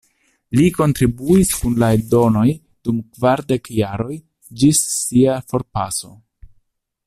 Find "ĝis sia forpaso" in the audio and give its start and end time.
4.63-6.15